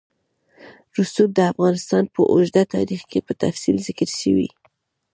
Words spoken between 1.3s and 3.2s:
د افغانستان په اوږده تاریخ کې